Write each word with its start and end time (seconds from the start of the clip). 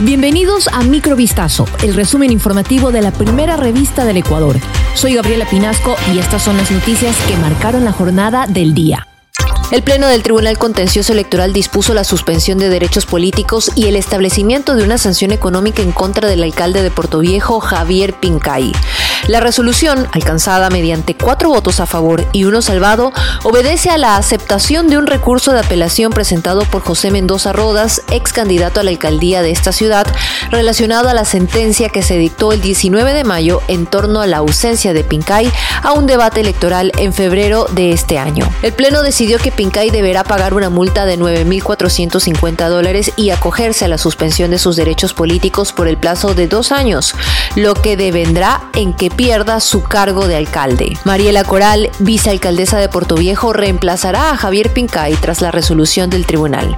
Bienvenidos 0.00 0.66
a 0.72 0.82
Microvistazo, 0.82 1.66
el 1.84 1.94
resumen 1.94 2.32
informativo 2.32 2.90
de 2.90 3.00
la 3.00 3.12
primera 3.12 3.56
revista 3.56 4.04
del 4.04 4.16
Ecuador. 4.16 4.56
Soy 4.94 5.14
Gabriela 5.14 5.46
Pinasco 5.48 5.94
y 6.12 6.18
estas 6.18 6.42
son 6.42 6.56
las 6.56 6.72
noticias 6.72 7.16
que 7.28 7.36
marcaron 7.36 7.84
la 7.84 7.92
jornada 7.92 8.48
del 8.48 8.74
día. 8.74 9.06
El 9.70 9.82
Pleno 9.82 10.08
del 10.08 10.24
Tribunal 10.24 10.58
Contencioso 10.58 11.12
Electoral 11.12 11.52
dispuso 11.52 11.94
la 11.94 12.02
suspensión 12.02 12.58
de 12.58 12.70
derechos 12.70 13.06
políticos 13.06 13.70
y 13.76 13.86
el 13.86 13.94
establecimiento 13.94 14.74
de 14.74 14.82
una 14.82 14.98
sanción 14.98 15.30
económica 15.30 15.80
en 15.80 15.92
contra 15.92 16.28
del 16.28 16.42
alcalde 16.42 16.82
de 16.82 16.90
Puerto 16.90 17.20
Viejo, 17.20 17.60
Javier 17.60 18.14
Pincay. 18.14 18.72
La 19.28 19.40
resolución, 19.40 20.06
alcanzada 20.12 20.70
mediante 20.70 21.14
cuatro 21.14 21.48
votos 21.48 21.80
a 21.80 21.86
favor 21.86 22.26
y 22.32 22.44
uno 22.44 22.62
salvado, 22.62 23.12
obedece 23.42 23.90
a 23.90 23.98
la 23.98 24.16
aceptación 24.16 24.88
de 24.88 24.98
un 24.98 25.06
recurso 25.06 25.52
de 25.52 25.60
apelación 25.60 26.12
presentado 26.12 26.64
por 26.64 26.82
José 26.82 27.10
Mendoza 27.10 27.52
Rodas, 27.52 28.02
ex 28.10 28.32
candidato 28.32 28.80
a 28.80 28.82
la 28.82 28.90
alcaldía 28.90 29.42
de 29.42 29.50
esta 29.50 29.72
ciudad, 29.72 30.06
relacionado 30.50 31.08
a 31.08 31.14
la 31.14 31.24
sentencia 31.24 31.88
que 31.88 32.02
se 32.02 32.18
dictó 32.18 32.52
el 32.52 32.60
19 32.60 33.14
de 33.14 33.24
mayo 33.24 33.62
en 33.68 33.86
torno 33.86 34.20
a 34.20 34.26
la 34.26 34.38
ausencia 34.38 34.92
de 34.92 35.04
Pincay 35.04 35.50
a 35.82 35.92
un 35.92 36.06
debate 36.06 36.40
electoral 36.40 36.92
en 36.98 37.12
febrero 37.12 37.66
de 37.70 37.92
este 37.92 38.18
año. 38.18 38.48
El 38.62 38.72
Pleno 38.72 39.02
decidió 39.02 39.38
que 39.38 39.52
Pincay 39.52 39.90
deberá 39.90 40.24
pagar 40.24 40.54
una 40.54 40.70
multa 40.70 41.06
de 41.06 41.18
9.450 41.18 42.68
dólares 42.68 43.12
y 43.16 43.30
acogerse 43.30 43.84
a 43.84 43.88
la 43.88 43.98
suspensión 43.98 44.50
de 44.50 44.58
sus 44.58 44.76
derechos 44.76 45.14
políticos 45.14 45.72
por 45.72 45.88
el 45.88 45.96
plazo 45.96 46.34
de 46.34 46.48
dos 46.48 46.72
años, 46.72 47.14
lo 47.56 47.74
que 47.74 47.96
devendrá 47.96 48.70
en 48.74 48.92
que 48.92 49.10
pierda 49.10 49.60
su 49.60 49.82
cargo 49.82 50.26
de 50.26 50.36
alcalde. 50.36 50.96
Mariela 51.04 51.44
Coral, 51.44 51.90
vicealcaldesa 51.98 52.78
de 52.78 52.88
Puerto 52.88 53.14
Viejo, 53.14 53.52
reemplazará 53.52 54.30
a 54.30 54.36
Javier 54.36 54.72
Pincay 54.72 55.14
tras 55.14 55.40
la 55.40 55.50
resolución 55.50 56.10
del 56.10 56.26
tribunal. 56.26 56.76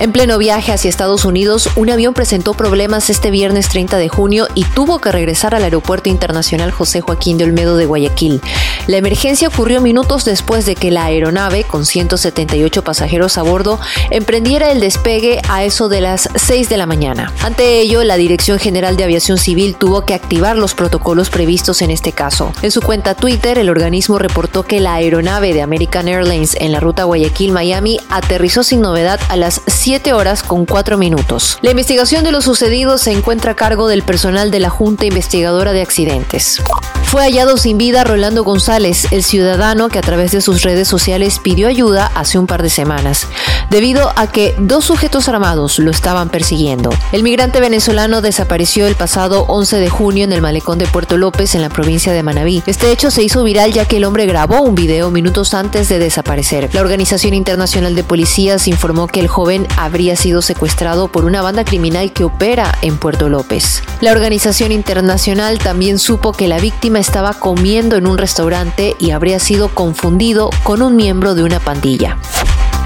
En 0.00 0.10
pleno 0.10 0.38
viaje 0.38 0.72
hacia 0.72 0.88
Estados 0.88 1.24
Unidos, 1.24 1.70
un 1.76 1.88
avión 1.88 2.14
presentó 2.14 2.54
problemas 2.54 3.10
este 3.10 3.30
viernes 3.30 3.68
30 3.68 3.96
de 3.96 4.08
junio 4.08 4.48
y 4.52 4.64
tuvo 4.64 4.98
que 4.98 5.12
regresar 5.12 5.54
al 5.54 5.62
Aeropuerto 5.62 6.08
Internacional 6.08 6.72
José 6.72 7.00
Joaquín 7.00 7.38
de 7.38 7.44
Olmedo 7.44 7.76
de 7.76 7.86
Guayaquil. 7.86 8.40
La 8.88 8.96
emergencia 8.96 9.46
ocurrió 9.46 9.80
minutos 9.80 10.24
después 10.24 10.66
de 10.66 10.74
que 10.74 10.90
la 10.90 11.04
aeronave, 11.04 11.62
con 11.62 11.86
178 11.86 12.82
pasajeros 12.82 13.38
a 13.38 13.42
bordo, 13.42 13.78
emprendiera 14.10 14.72
el 14.72 14.80
despegue 14.80 15.40
a 15.48 15.62
eso 15.62 15.88
de 15.88 16.00
las 16.00 16.28
6 16.34 16.68
de 16.68 16.76
la 16.76 16.86
mañana. 16.86 17.32
Ante 17.42 17.78
ello, 17.78 18.02
la 18.02 18.16
Dirección 18.16 18.58
General 18.58 18.96
de 18.96 19.04
Aviación 19.04 19.38
Civil 19.38 19.76
tuvo 19.76 20.04
que 20.04 20.14
activar 20.14 20.56
los 20.56 20.74
protocolos 20.74 21.30
previstos 21.30 21.82
en 21.82 21.92
este 21.92 22.10
caso. 22.10 22.52
En 22.62 22.72
su 22.72 22.82
cuenta 22.82 23.14
Twitter, 23.14 23.58
el 23.58 23.70
organismo 23.70 24.18
reportó 24.18 24.64
que 24.64 24.80
la 24.80 24.94
aeronave 24.94 25.54
de 25.54 25.62
American 25.62 26.08
Airlines 26.08 26.56
en 26.58 26.72
la 26.72 26.80
ruta 26.80 27.04
Guayaquil-Miami 27.04 28.00
aterrizó 28.10 28.64
sin 28.64 28.80
novedad 28.80 29.20
a 29.28 29.36
las 29.36 29.62
7 29.66 29.83
horas 30.14 30.42
con 30.42 30.64
4 30.64 30.96
minutos. 30.96 31.58
La 31.60 31.70
investigación 31.70 32.24
de 32.24 32.32
lo 32.32 32.40
sucedido 32.40 32.96
se 32.96 33.12
encuentra 33.12 33.52
a 33.52 33.54
cargo 33.54 33.86
del 33.86 34.02
personal 34.02 34.50
de 34.50 34.60
la 34.60 34.70
Junta 34.70 35.04
Investigadora 35.04 35.72
de 35.72 35.82
Accidentes. 35.82 36.62
Fue 37.04 37.22
hallado 37.22 37.56
sin 37.58 37.78
vida 37.78 38.02
Rolando 38.02 38.42
González, 38.42 39.06
el 39.12 39.22
ciudadano 39.22 39.88
que 39.88 39.98
a 39.98 40.02
través 40.02 40.32
de 40.32 40.40
sus 40.40 40.62
redes 40.62 40.88
sociales 40.88 41.38
pidió 41.38 41.68
ayuda 41.68 42.10
hace 42.14 42.38
un 42.38 42.46
par 42.48 42.62
de 42.62 42.70
semanas, 42.70 43.28
debido 43.70 44.12
a 44.16 44.26
que 44.26 44.54
dos 44.58 44.84
sujetos 44.84 45.28
armados 45.28 45.78
lo 45.78 45.92
estaban 45.92 46.28
persiguiendo. 46.28 46.90
El 47.12 47.22
migrante 47.22 47.60
venezolano 47.60 48.20
desapareció 48.20 48.86
el 48.86 48.96
pasado 48.96 49.44
11 49.46 49.76
de 49.76 49.88
junio 49.88 50.24
en 50.24 50.32
el 50.32 50.42
malecón 50.42 50.78
de 50.78 50.86
Puerto 50.86 51.16
López, 51.16 51.54
en 51.54 51.62
la 51.62 51.68
provincia 51.68 52.12
de 52.12 52.22
Manabí. 52.24 52.62
Este 52.66 52.90
hecho 52.90 53.12
se 53.12 53.22
hizo 53.22 53.44
viral 53.44 53.72
ya 53.72 53.84
que 53.84 53.98
el 53.98 54.04
hombre 54.04 54.26
grabó 54.26 54.62
un 54.62 54.74
video 54.74 55.10
minutos 55.12 55.54
antes 55.54 55.88
de 55.88 56.00
desaparecer. 56.00 56.68
La 56.72 56.80
Organización 56.80 57.34
Internacional 57.34 57.94
de 57.94 58.02
Policías 58.02 58.66
informó 58.66 59.06
que 59.06 59.20
el 59.20 59.28
joven 59.28 59.68
habría 59.76 60.16
sido 60.16 60.42
secuestrado 60.42 61.08
por 61.08 61.24
una 61.24 61.42
banda 61.42 61.64
criminal 61.64 62.12
que 62.12 62.24
opera 62.24 62.76
en 62.82 62.96
Puerto 62.96 63.28
López. 63.28 63.82
La 64.00 64.10
organización 64.10 64.72
internacional 64.72 65.58
también 65.58 65.98
supo 65.98 66.32
que 66.32 66.48
la 66.48 66.58
víctima 66.58 66.93
estaba 67.00 67.34
comiendo 67.34 67.96
en 67.96 68.06
un 68.06 68.18
restaurante 68.18 68.96
y 68.98 69.10
habría 69.10 69.38
sido 69.38 69.68
confundido 69.68 70.50
con 70.62 70.82
un 70.82 70.96
miembro 70.96 71.34
de 71.34 71.42
una 71.42 71.60
pandilla. 71.60 72.18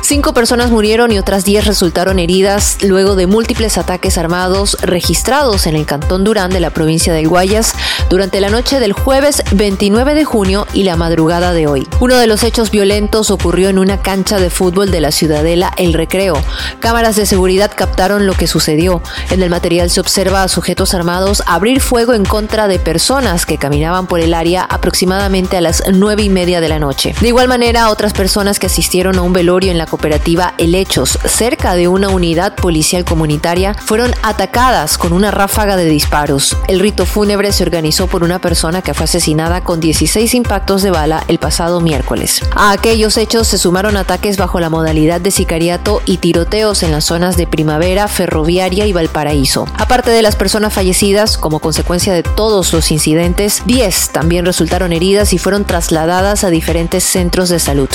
Cinco 0.09 0.33
personas 0.33 0.71
murieron 0.71 1.13
y 1.13 1.19
otras 1.19 1.45
diez 1.45 1.67
resultaron 1.67 2.19
heridas 2.19 2.79
luego 2.81 3.15
de 3.15 3.27
múltiples 3.27 3.77
ataques 3.77 4.17
armados 4.17 4.79
registrados 4.81 5.67
en 5.67 5.77
el 5.77 5.85
cantón 5.85 6.25
Durán 6.25 6.51
de 6.51 6.61
la 6.61 6.71
provincia 6.71 7.13
del 7.13 7.29
Guayas 7.29 7.75
durante 8.09 8.41
la 8.41 8.49
noche 8.49 8.81
del 8.81 8.95
jueves 8.95 9.43
29 9.53 10.15
de 10.15 10.25
junio 10.25 10.67
y 10.73 10.85
la 10.85 10.97
madrugada 10.97 11.53
de 11.53 11.67
hoy. 11.67 11.87
Uno 12.01 12.17
de 12.17 12.27
los 12.27 12.43
hechos 12.43 12.71
violentos 12.71 13.31
ocurrió 13.31 13.69
en 13.69 13.79
una 13.79 14.01
cancha 14.01 14.39
de 14.39 14.49
fútbol 14.49 14.91
de 14.91 15.03
la 15.03 15.11
ciudadela 15.11 15.75
El 15.77 15.93
Recreo. 15.93 16.43
Cámaras 16.81 17.17
de 17.17 17.27
seguridad 17.27 17.71
captaron 17.77 18.27
lo 18.27 18.33
que 18.33 18.47
sucedió. 18.47 19.03
En 19.29 19.43
el 19.43 19.51
material 19.51 19.91
se 19.91 20.01
observa 20.01 20.43
a 20.43 20.49
sujetos 20.49 20.95
armados 20.95 21.43
abrir 21.47 21.83
fuego 21.83 22.15
en 22.15 22.25
contra 22.25 22.67
de 22.67 22.79
personas 22.79 23.45
que 23.45 23.59
caminaban 23.59 24.07
por 24.07 24.21
el 24.21 24.33
área 24.33 24.63
aproximadamente 24.63 25.59
a 25.59 25.61
las 25.61 25.83
nueve 25.93 26.23
y 26.23 26.31
media 26.31 26.63
de 26.63 26.71
la 26.71 26.79
noche. 26.79 27.15
De 27.21 27.29
igual 27.29 27.47
manera, 27.47 27.91
otras 27.91 28.15
personas 28.15 28.59
que 28.59 28.69
asistieron 28.69 29.19
a 29.19 29.21
un 29.21 29.35
velorio 29.35 29.71
en 29.71 29.77
la 29.77 29.85
cooperativa 29.99 30.55
Helechos, 30.59 31.19
cerca 31.25 31.75
de 31.75 31.89
una 31.89 32.09
unidad 32.09 32.55
policial 32.55 33.05
comunitaria, 33.05 33.75
fueron 33.75 34.13
atacadas 34.23 34.97
con 34.97 35.13
una 35.13 35.33
ráfaga 35.33 35.77
de 35.77 35.87
disparos. 35.87 36.57
El 36.69 36.79
rito 36.79 37.05
fúnebre 37.05 37.51
se 37.51 37.65
organizó 37.65 38.07
por 38.07 38.23
una 38.23 38.39
persona 38.39 38.81
que 38.81 38.95
fue 38.95 39.07
asesinada 39.07 39.65
con 39.65 39.81
16 39.81 40.35
impactos 40.35 40.83
de 40.83 40.93
bala 40.93 41.25
el 41.27 41.41
pasado 41.41 41.81
miércoles. 41.81 42.43
A 42.55 42.71
aquellos 42.71 43.17
hechos 43.17 43.49
se 43.49 43.59
sumaron 43.59 43.97
ataques 43.97 44.37
bajo 44.37 44.61
la 44.61 44.71
modalidad 44.71 45.21
de 45.21 45.33
sicariato 45.33 46.01
y 46.07 46.19
tiroteos 46.19 46.85
en 46.85 46.93
las 46.93 47.05
zonas 47.05 47.37
de 47.37 47.49
Primavera, 47.49 48.07
Ferroviaria 48.07 48.87
y 48.87 48.93
Valparaíso. 48.93 49.67
Aparte 49.79 50.13
de 50.13 50.23
las 50.23 50.37
personas 50.37 50.73
fallecidas, 50.73 51.37
como 51.37 51.59
consecuencia 51.59 52.15
de 52.15 52.23
todos 52.23 52.73
los 52.73 52.93
incidentes, 52.93 53.63
10 53.67 54.11
también 54.11 54.47
resultaron 54.47 54.93
heridas 54.93 55.33
y 55.33 55.39
fueron 55.39 55.65
trasladadas 55.65 56.45
a 56.45 56.51
diferentes 56.51 57.03
centros 57.03 57.49
de 57.49 57.59
salud. 57.59 57.89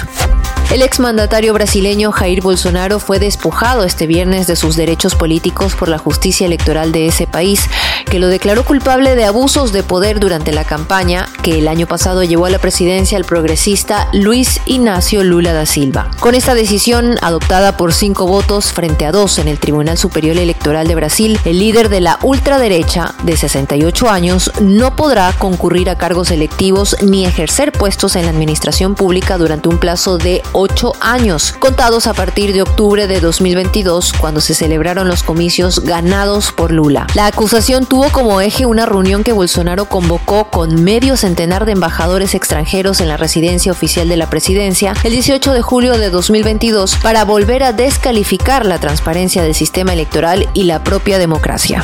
El 0.74 0.82
exmandatario 0.82 1.54
brasileño 1.54 1.93
Jair 1.94 2.42
Bolsonaro 2.42 3.00
fue 3.00 3.20
despojado 3.20 3.84
este 3.84 4.08
viernes 4.08 4.48
de 4.48 4.56
sus 4.56 4.76
derechos 4.76 5.14
políticos 5.14 5.76
por 5.76 5.90
la 5.90 6.00
justicia 6.00 6.48
electoral 6.48 6.92
de 6.92 7.08
ese 7.08 7.28
país, 7.28 7.70
que 8.10 8.18
lo 8.18 8.30
declaró 8.30 8.66
culpable 8.66 9.16
de 9.16 9.26
abusos 9.26 9.72
de 9.74 9.84
poder 9.84 10.20
durante 10.20 10.52
la 10.52 10.64
campaña 10.64 11.28
que 11.44 11.60
el 11.60 11.68
año 11.68 11.86
pasado 11.86 12.24
llevó 12.24 12.48
a 12.48 12.50
la 12.50 12.58
presidencia 12.58 13.16
al 13.16 13.26
progresista 13.26 14.08
Luis 14.12 14.60
Ignacio 14.66 15.24
Lula 15.24 15.54
da 15.54 15.68
Silva. 15.68 16.10
Con 16.20 16.34
esta 16.34 16.56
decisión, 16.56 17.16
adoptada 17.22 17.78
por 17.78 17.94
cinco 17.94 18.26
votos 18.26 18.74
frente 18.74 19.06
a 19.06 19.12
dos 19.12 19.38
en 19.38 19.48
el 19.48 19.60
Tribunal 19.60 20.00
Superior 20.00 20.38
Electoral 20.38 20.88
de 20.88 20.96
Brasil, 20.96 21.40
el 21.46 21.60
líder 21.60 21.90
de 21.90 22.02
la 22.02 22.18
ultraderecha, 22.24 23.14
de 23.22 23.38
68 23.38 24.10
años, 24.10 24.52
no 24.62 24.96
podrá 24.96 25.32
concurrir 25.34 25.92
a 25.92 25.98
cargos 25.98 26.32
electivos 26.32 26.98
ni 27.04 27.26
ejercer 27.26 27.72
puestos 27.72 28.16
en 28.16 28.26
la 28.26 28.32
administración 28.32 28.96
pública 28.96 29.38
durante 29.38 29.70
un 29.70 29.78
plazo 29.78 30.18
de 30.18 30.42
ocho 30.54 30.94
años, 31.00 31.54
a 31.84 32.14
partir 32.14 32.54
de 32.54 32.62
octubre 32.62 33.08
de 33.08 33.20
2022, 33.20 34.14
cuando 34.14 34.40
se 34.40 34.54
celebraron 34.54 35.10
los 35.10 35.22
comicios 35.22 35.82
ganados 35.82 36.54
por 36.54 36.72
Lula. 36.72 37.08
La 37.14 37.26
acusación 37.26 37.86
tuvo 37.86 38.10
como 38.10 38.40
eje 38.40 38.66
una 38.66 38.86
reunión 38.86 39.26
que 39.26 39.34
Bolsonaro 39.34 39.84
convocó 39.90 40.46
con 40.46 40.82
medio 40.82 41.18
centenar 41.18 41.66
de 41.66 41.74
embajadores 41.74 42.36
extranjeros 42.36 43.02
en 43.02 43.10
la 43.10 43.18
residencia 43.18 43.74
oficial 43.74 44.08
de 44.08 44.16
la 44.16 44.30
presidencia 44.30 44.94
el 45.04 45.12
18 45.12 45.52
de 45.52 45.62
julio 45.62 45.98
de 45.98 46.10
2022 46.10 46.96
para 47.04 47.26
volver 47.26 47.64
a 47.64 47.74
descalificar 47.74 48.66
la 48.66 48.80
transparencia 48.80 49.44
del 49.44 49.54
sistema 49.54 49.92
electoral 49.92 50.48
y 50.54 50.64
la 50.64 50.86
propia 50.86 51.20
democracia. 51.20 51.84